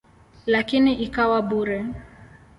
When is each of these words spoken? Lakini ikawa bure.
Lakini 0.45 0.93
ikawa 1.03 1.41
bure. 1.41 1.85